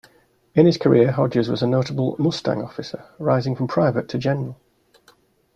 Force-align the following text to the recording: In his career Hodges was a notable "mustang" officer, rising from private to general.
In 0.55 0.65
his 0.65 0.79
career 0.79 1.11
Hodges 1.11 1.47
was 1.47 1.61
a 1.61 1.67
notable 1.67 2.15
"mustang" 2.17 2.63
officer, 2.63 3.05
rising 3.19 3.55
from 3.55 3.67
private 3.67 4.09
to 4.09 4.17
general. 4.17 4.57